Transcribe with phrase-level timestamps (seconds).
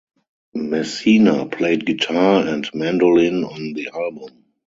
[0.55, 4.45] Messina played guitar and mandolin on the album.